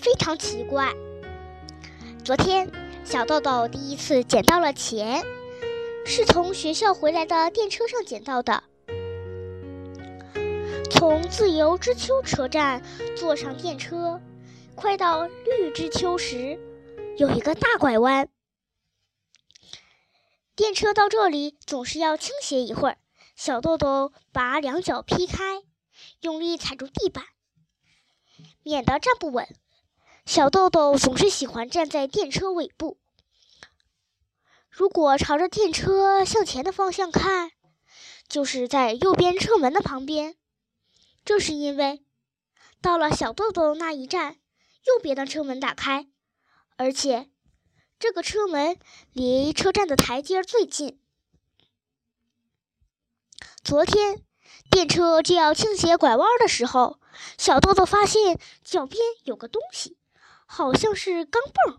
[0.00, 0.94] 非常奇怪。
[2.24, 2.70] 昨天，
[3.04, 5.22] 小豆豆第一次捡到了钱，
[6.06, 8.64] 是从学校回来的电车上捡到的。
[10.90, 12.82] 从自由之丘车站
[13.16, 14.20] 坐上电车，
[14.74, 16.58] 快到绿之丘时，
[17.18, 18.28] 有一个大拐弯。
[20.56, 22.98] 电车到这里总是要倾斜一会儿，
[23.36, 25.62] 小豆豆把两脚劈开，
[26.20, 27.24] 用力踩住地板，
[28.62, 29.46] 免得站不稳。
[30.30, 33.00] 小豆豆总是喜欢站在电车尾部。
[34.70, 37.50] 如果朝着电车向前的方向看，
[38.28, 40.36] 就是在右边车门的旁边。
[41.24, 42.04] 这是因为，
[42.80, 44.36] 到了小豆豆那一站，
[44.86, 46.06] 右边的车门打开，
[46.76, 47.28] 而且
[47.98, 48.78] 这个车门
[49.12, 51.02] 离车站的台阶最近。
[53.64, 54.22] 昨天
[54.70, 57.00] 电车就要倾斜拐弯的时候，
[57.36, 59.98] 小豆豆发现脚边有个东西，
[60.52, 61.78] 好像是钢镚。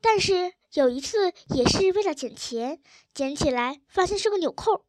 [0.00, 2.82] 但是有一次也是为了捡钱，
[3.14, 4.84] 捡起来发现是个纽扣。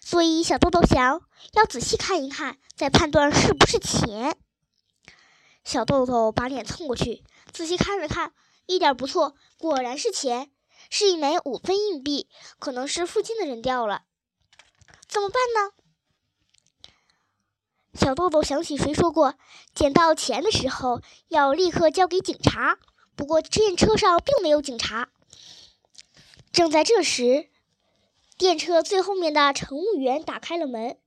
[0.00, 1.20] 所以，小豆豆想
[1.52, 4.38] 要仔细看一看，再判断是不是钱。
[5.62, 8.32] 小豆豆把脸凑过去，仔细看了看，
[8.64, 10.50] 一点不错，果然是钱，
[10.88, 14.04] 是一枚五分硬币，可能是附近的人掉了。
[15.06, 15.74] 怎么办呢？
[17.94, 19.34] 小豆豆想起谁说过，
[19.74, 22.78] 捡到钱的时候要立刻交给警察。
[23.14, 25.10] 不过，电车上并没有警察。
[26.52, 27.50] 正在这时。
[28.38, 30.98] 电车最后面的乘务员打开了门，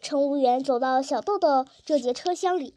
[0.00, 2.76] 乘务员走到小豆豆这节车厢里。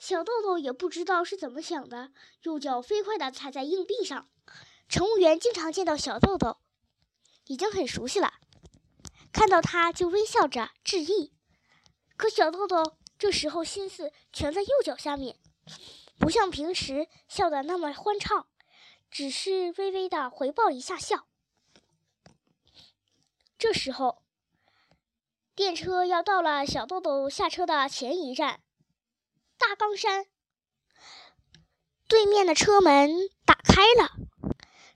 [0.00, 2.10] 小豆豆也不知道是怎么想的，
[2.42, 4.26] 右脚飞快地踩在硬币上。
[4.88, 6.56] 乘务员经常见到小豆豆，
[7.46, 8.32] 已经很熟悉了，
[9.30, 11.32] 看到他就微笑着致意。
[12.16, 15.36] 可小豆豆这时候心思全在右脚下面，
[16.18, 18.46] 不像平时笑得那么欢畅，
[19.10, 21.26] 只是微微的回报一下笑。
[23.58, 24.22] 这时候，
[25.54, 28.60] 电车要到了小豆豆下车的前一站——
[29.56, 30.26] 大冈山。
[32.06, 34.12] 对面的车门打开了，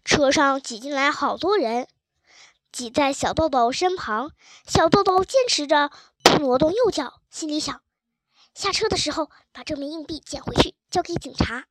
[0.04, 1.88] 车上挤进来好多人，
[2.70, 4.32] 挤在小豆豆身旁。
[4.66, 5.90] 小豆豆坚持着
[6.40, 7.82] 挪动右脚，心里想：
[8.54, 11.66] 下车的时候把这枚硬币捡回去，交给警察。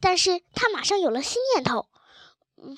[0.00, 1.88] 但是他马上有了新念头。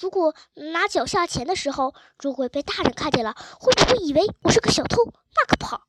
[0.01, 5.05] 如果拿脚下钱的时候，如果被大人看见了，会不会以为我是个小偷？
[5.35, 5.87] 那可不好。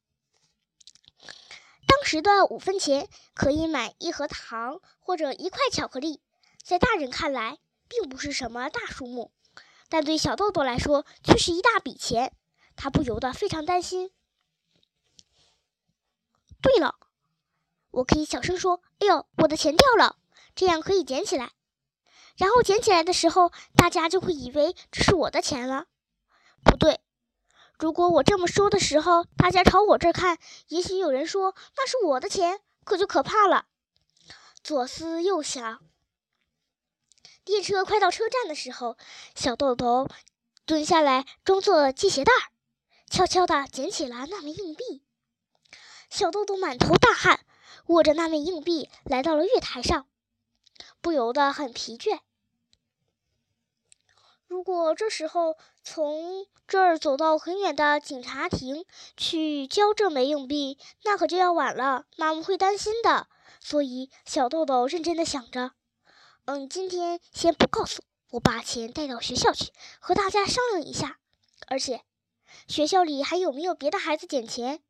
[1.88, 6.22] 当时的五分钱可以买一盒糖或者一块巧克力，
[6.62, 7.58] 在大人看来
[7.88, 9.32] 并不是什么大数目，
[9.90, 12.34] 但对小豆豆来说却是一大笔钱。
[12.76, 14.12] 他不由得非常担心。
[16.62, 16.96] 对了，
[17.92, 20.18] 我可以小声说：“哎呦，我的钱掉了！”
[20.56, 21.52] 这样可以捡起来。
[22.38, 25.86] 然后捡起来的时候，大家就会以为这是我的钱了。
[26.64, 27.00] 不对，
[27.78, 30.38] 如果我这么说的时候，大家朝我这儿看，
[30.68, 33.68] 也许有人说那是我的钱，可就可怕了。
[34.64, 35.82] 左思右想，
[37.44, 38.98] 电车快到车站的时候，
[39.36, 40.10] 小豆豆
[40.66, 42.50] 蹲下来，装作系鞋带儿，
[43.10, 45.04] 悄悄地捡起了那枚硬币。
[46.10, 47.46] 小豆豆满头大汗，
[47.88, 50.08] 握着那枚硬币来到了月台上。
[51.02, 52.20] 不由得很疲倦。
[54.48, 58.86] 如果这时候从这儿走到很远的警察亭
[59.18, 63.28] 去交这枚硬币，那可就要晚了，妈妈会担心的。
[63.60, 65.72] 所以小豆豆认真的想着
[66.46, 71.20] ：“嗯，今天先不告诉我，把钱带到学校去，和大家商量一下。
[71.68, 72.04] 而且
[72.68, 74.82] 学校里还有没有别的孩子捡钱，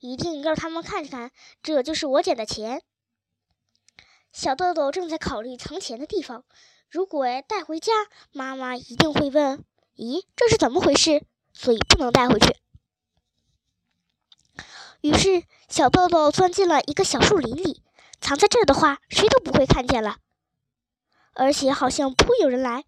[0.00, 1.30] 一定让他们看看，
[1.62, 2.82] 这就是我捡的钱。”
[4.32, 6.44] 小豆豆正在考虑藏钱的地方，
[6.88, 7.92] 如果带回家，
[8.32, 9.64] 妈妈一定会问
[9.96, 11.24] ：“咦，这是怎么回事？”
[11.54, 12.56] 所以不能带回去。
[15.02, 17.84] 于是，小豆豆钻进了一个小树林里，
[18.20, 20.18] 藏在这儿的话，谁都不会看见了，
[21.34, 22.84] 而且好像不会有人来。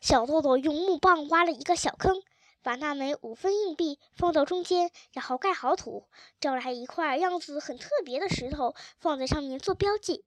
[0.00, 2.20] 小豆豆用木棒挖了一个小坑。
[2.62, 6.08] 把那枚五分硬币放到中间，然后盖好土，
[6.40, 10.24] 找来一块样子很特别的石头，放在上面做标记。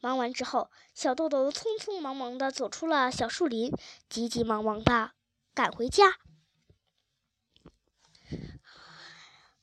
[0.00, 3.72] 忙完之后，小豆豆匆匆忙忙地走出了小树林，
[4.08, 5.12] 急急忙忙地
[5.54, 6.18] 赶回家。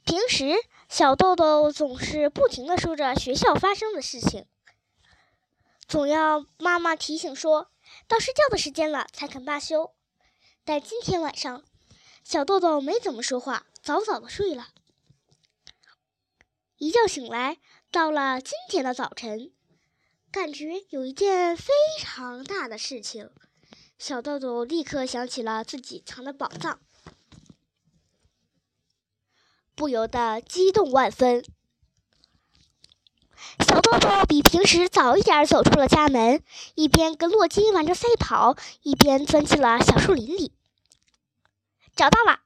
[0.03, 0.55] 平时，
[0.89, 4.45] 小豆豆总是不停地说着学校发生的事情，
[5.87, 7.71] 总要妈妈提醒说
[8.07, 9.93] 到睡觉的时间了才肯罢休。
[10.65, 11.63] 但今天晚上，
[12.23, 14.69] 小豆豆没怎么说话，早早的睡了。
[16.77, 17.59] 一觉醒来，
[17.91, 19.51] 到了今天的早晨，
[20.31, 21.67] 感觉有一件非
[21.99, 23.29] 常大的事情。
[23.99, 26.79] 小豆豆立刻想起了自己藏的宝藏，
[29.75, 31.45] 不由得激动万分。
[33.67, 36.41] 小豆豆比平时早一点走出了家门，
[36.75, 40.53] 一边跟洛基玩着赛跑，一边钻进了小树林里。
[41.95, 42.39] 找到了！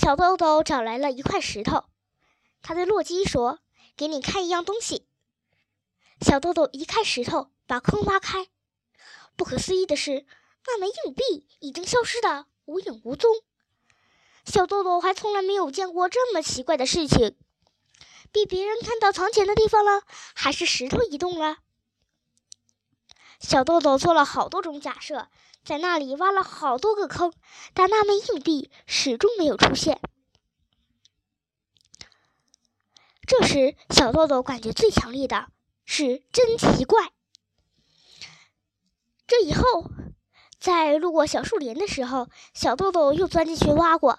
[0.00, 1.84] 小豆豆找来了一块石头，
[2.60, 3.60] 他对洛基说
[3.96, 5.06] ：“给你看一样东西。”
[6.20, 8.48] 小豆豆一看石头，把坑挖开。
[9.36, 10.26] 不可思议的是，
[10.66, 13.30] 那枚硬币已经消失的无影无踪。
[14.44, 17.36] 小豆豆还从来没有见过这么奇怪的事情。
[18.32, 20.02] 被别人看到藏钱的地方了，
[20.34, 21.58] 还是石头移动了？
[23.38, 25.28] 小豆豆做了好多种假设，
[25.64, 27.32] 在那里挖了好多个坑，
[27.72, 30.00] 但那枚硬币始终没有出现。
[33.26, 35.46] 这时，小豆豆感觉最强烈的
[35.84, 37.12] 是真奇怪。
[39.26, 39.62] 这以后，
[40.58, 44.18] 在路过小树林的时候，小豆豆又钻进去挖过，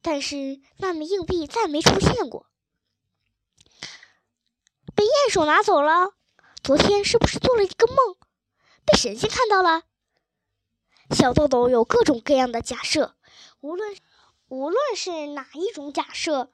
[0.00, 2.46] 但是那枚硬币再没出现过。
[4.94, 6.12] 被鼹鼠拿走了。
[6.62, 8.16] 昨天是不是做了一个梦，
[8.86, 9.82] 被神仙看到了？
[11.10, 13.14] 小豆豆有各种各样的假设，
[13.60, 13.96] 无论
[14.48, 16.52] 无论是哪一种假设，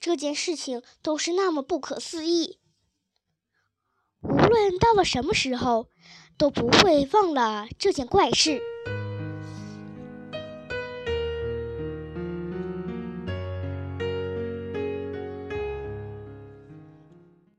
[0.00, 2.58] 这件事情都是那么不可思议。
[4.22, 5.88] 无论到了什么时候，
[6.36, 8.60] 都不会忘了这件怪事。